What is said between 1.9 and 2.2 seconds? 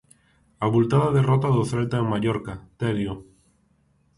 en